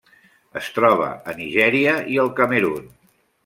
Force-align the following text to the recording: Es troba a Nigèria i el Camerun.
Es 0.61 0.69
troba 0.77 1.11
a 1.33 1.37
Nigèria 1.41 1.95
i 2.17 2.21
el 2.27 2.35
Camerun. 2.41 2.93